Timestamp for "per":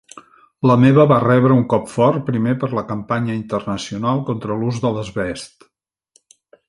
2.63-2.69